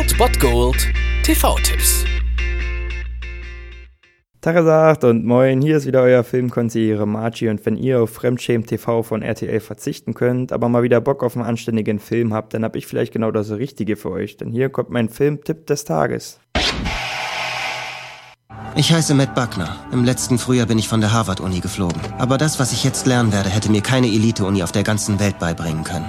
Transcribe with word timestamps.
Old 0.00 0.16
Bot 0.16 0.40
Gold 0.40 0.88
TV-Tipps. 1.24 2.06
Tagesagt 4.40 5.04
und 5.04 5.26
moin, 5.26 5.60
hier 5.60 5.76
ist 5.76 5.84
wieder 5.84 6.00
euer 6.00 6.24
Filmkonsigliere 6.24 7.06
Margie 7.06 7.50
und 7.50 7.66
wenn 7.66 7.76
ihr 7.76 8.00
auf 8.00 8.08
Fremdschämen 8.08 8.66
TV 8.66 9.02
von 9.02 9.20
RTL 9.20 9.60
verzichten 9.60 10.14
könnt, 10.14 10.52
aber 10.52 10.70
mal 10.70 10.82
wieder 10.82 11.02
Bock 11.02 11.22
auf 11.22 11.36
einen 11.36 11.44
anständigen 11.44 11.98
Film 11.98 12.32
habt, 12.32 12.54
dann 12.54 12.64
hab 12.64 12.76
ich 12.76 12.86
vielleicht 12.86 13.12
genau 13.12 13.30
das 13.30 13.50
Richtige 13.50 13.96
für 13.96 14.10
euch, 14.10 14.38
denn 14.38 14.50
hier 14.50 14.70
kommt 14.70 14.88
mein 14.88 15.10
Filmtipp 15.10 15.66
des 15.66 15.84
Tages. 15.84 16.40
Ich 18.76 18.94
heiße 18.94 19.12
Matt 19.12 19.34
Buckner. 19.34 19.84
Im 19.92 20.04
letzten 20.04 20.38
Frühjahr 20.38 20.66
bin 20.66 20.78
ich 20.78 20.88
von 20.88 21.02
der 21.02 21.12
Harvard-Uni 21.12 21.60
geflogen. 21.60 22.00
Aber 22.16 22.38
das, 22.38 22.58
was 22.58 22.72
ich 22.72 22.84
jetzt 22.84 23.06
lernen 23.06 23.34
werde, 23.34 23.50
hätte 23.50 23.70
mir 23.70 23.82
keine 23.82 24.06
Elite-Uni 24.06 24.62
auf 24.62 24.72
der 24.72 24.84
ganzen 24.84 25.20
Welt 25.20 25.38
beibringen 25.38 25.84
können. 25.84 26.06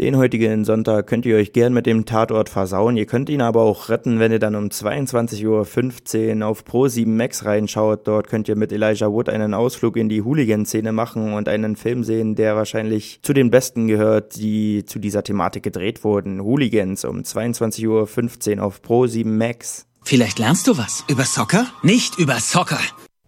Den 0.00 0.16
heutigen 0.16 0.64
Sonntag 0.64 1.08
könnt 1.08 1.26
ihr 1.26 1.36
euch 1.36 1.52
gern 1.52 1.74
mit 1.74 1.84
dem 1.84 2.06
Tatort 2.06 2.48
versauen. 2.48 2.96
Ihr 2.96 3.04
könnt 3.04 3.28
ihn 3.28 3.42
aber 3.42 3.60
auch 3.60 3.90
retten, 3.90 4.18
wenn 4.18 4.32
ihr 4.32 4.38
dann 4.38 4.54
um 4.54 4.68
22.15 4.68 5.46
Uhr 6.40 6.46
auf 6.46 6.64
Pro7 6.64 7.06
Max 7.06 7.44
reinschaut. 7.44 8.08
Dort 8.08 8.28
könnt 8.28 8.48
ihr 8.48 8.56
mit 8.56 8.72
Elijah 8.72 9.12
Wood 9.12 9.28
einen 9.28 9.52
Ausflug 9.52 9.98
in 9.98 10.08
die 10.08 10.22
Hooligan-Szene 10.22 10.92
machen 10.92 11.34
und 11.34 11.50
einen 11.50 11.76
Film 11.76 12.02
sehen, 12.02 12.34
der 12.34 12.56
wahrscheinlich 12.56 13.20
zu 13.20 13.34
den 13.34 13.50
besten 13.50 13.88
gehört, 13.88 14.36
die 14.36 14.86
zu 14.86 15.00
dieser 15.00 15.22
Thematik 15.22 15.64
gedreht 15.64 16.02
wurden. 16.02 16.40
Hooligans 16.40 17.04
um 17.04 17.18
22.15 17.18 18.56
Uhr 18.56 18.64
auf 18.64 18.80
Pro7 18.80 19.26
Max. 19.26 19.84
Vielleicht 20.02 20.38
lernst 20.38 20.66
du 20.66 20.78
was. 20.78 21.04
Über 21.10 21.24
Soccer? 21.24 21.66
Nicht 21.82 22.18
über 22.18 22.40
Soccer. 22.40 22.80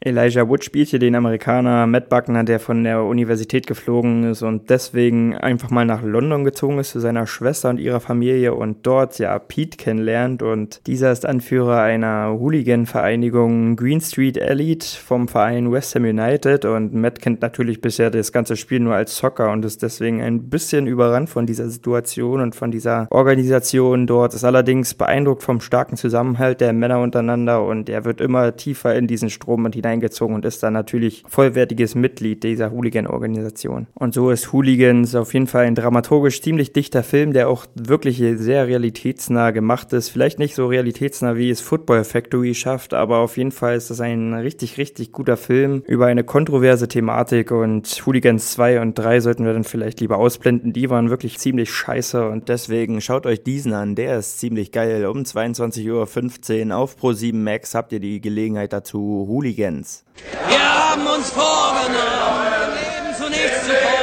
Elijah 0.05 0.48
Wood 0.48 0.65
spielt 0.65 0.88
hier 0.88 0.98
den 0.98 1.15
Amerikaner 1.15 1.87
Matt 1.87 2.09
Buckner, 2.09 2.42
der 2.42 2.59
von 2.59 2.83
der 2.83 3.05
Universität 3.05 3.69
geflogen 3.69 4.25
ist 4.25 4.42
und 4.42 4.69
deswegen 4.69 5.36
einfach 5.36 5.70
mal 5.70 5.84
nach 5.84 6.03
London 6.03 6.42
gezogen 6.42 6.78
ist 6.78 6.91
zu 6.91 6.98
seiner 6.98 7.28
Schwester 7.28 7.70
und 7.70 7.78
ihrer 7.78 8.00
Familie 8.00 8.55
und 8.55 8.84
dort 8.84 9.19
ja 9.20 9.39
Pete 9.39 9.77
kennenlernt. 9.77 10.42
Und 10.42 10.81
dieser 10.89 11.12
ist 11.12 11.25
Anführer 11.25 11.83
einer 11.83 12.36
Hooligan-Vereinigung 12.39 13.77
Green 13.77 14.00
Street 14.00 14.36
Elite 14.36 14.86
vom 14.86 15.28
Verein 15.28 15.70
West 15.70 15.94
Ham 15.94 16.05
United. 16.05 16.64
Und 16.64 16.94
Matt 16.94 17.20
kennt 17.20 17.41
natürlich 17.41 17.81
bisher 17.81 18.11
das 18.11 18.33
ganze 18.33 18.56
Spiel 18.56 18.81
nur 18.81 18.94
als 18.94 19.16
Soccer 19.16 19.53
und 19.53 19.64
ist 19.64 19.83
deswegen 19.83 20.20
ein 20.20 20.50
bisschen 20.50 20.89
überrannt 20.89 21.31
von 21.31 21.47
dieser 21.47 21.69
Situation 21.69 22.41
und 22.41 22.56
von 22.56 22.72
dieser 22.72 23.06
Organisation. 23.11 24.09
Dort, 24.09 24.34
ist 24.34 24.44
allerdings 24.44 24.94
beeindruckt 24.94 25.44
vom 25.44 25.61
starken 25.61 25.97
Zusammenhalt 25.97 26.61
der 26.61 26.72
Männer 26.72 26.98
untereinander 27.00 27.64
und 27.64 27.89
er 27.89 28.05
wird 28.05 28.20
immer 28.20 28.56
tiefer 28.56 28.97
in 28.97 29.06
diesen 29.06 29.31
Strom 29.31 29.64
und 29.64 29.75
hinein 29.77 29.91
eingezogen 29.92 30.34
und 30.34 30.44
ist 30.44 30.62
dann 30.62 30.72
natürlich 30.72 31.22
vollwertiges 31.28 31.94
Mitglied 31.94 32.42
dieser 32.42 32.72
Hooligan-Organisation. 32.72 33.86
Und 33.94 34.14
so 34.14 34.30
ist 34.30 34.52
Hooligans 34.52 35.14
auf 35.14 35.32
jeden 35.34 35.46
Fall 35.46 35.66
ein 35.66 35.74
dramaturgisch 35.74 36.42
ziemlich 36.42 36.72
dichter 36.72 37.02
Film, 37.02 37.32
der 37.32 37.48
auch 37.48 37.66
wirklich 37.74 38.18
sehr 38.18 38.66
realitätsnah 38.66 39.50
gemacht 39.50 39.92
ist. 39.92 40.08
Vielleicht 40.08 40.38
nicht 40.38 40.54
so 40.54 40.66
realitätsnah, 40.66 41.36
wie 41.36 41.50
es 41.50 41.60
Football 41.60 42.04
Factory 42.04 42.54
schafft, 42.54 42.94
aber 42.94 43.18
auf 43.18 43.36
jeden 43.36 43.52
Fall 43.52 43.76
ist 43.76 43.90
das 43.90 44.00
ein 44.00 44.34
richtig, 44.34 44.78
richtig 44.78 45.12
guter 45.12 45.36
Film 45.36 45.82
über 45.86 46.06
eine 46.06 46.24
kontroverse 46.24 46.88
Thematik 46.88 47.50
und 47.50 47.86
Hooligans 48.06 48.52
2 48.52 48.80
und 48.80 48.94
3 48.98 49.20
sollten 49.20 49.44
wir 49.44 49.52
dann 49.52 49.64
vielleicht 49.64 50.00
lieber 50.00 50.18
ausblenden. 50.18 50.72
Die 50.72 50.90
waren 50.90 51.10
wirklich 51.10 51.38
ziemlich 51.38 51.70
scheiße 51.70 52.28
und 52.28 52.48
deswegen 52.48 53.00
schaut 53.00 53.26
euch 53.26 53.42
diesen 53.42 53.72
an. 53.72 53.94
Der 53.94 54.18
ist 54.18 54.38
ziemlich 54.40 54.72
geil. 54.72 55.06
Um 55.06 55.18
22.15 55.18 56.66
Uhr 56.70 56.76
auf 56.76 56.96
Pro7 56.96 57.34
Max 57.34 57.74
habt 57.74 57.92
ihr 57.92 58.00
die 58.00 58.20
Gelegenheit 58.20 58.72
dazu. 58.72 59.26
Hooligans 59.28 59.81
Fans. 59.83 60.05
Wir 60.48 60.91
haben 60.91 61.06
uns 61.06 61.30
vorgenommen, 61.30 62.47
im 62.64 62.75
Leben 62.75 63.16
zu 63.16 63.28
nichts 63.28 63.66
zu 63.66 63.72
kommen. 63.72 64.02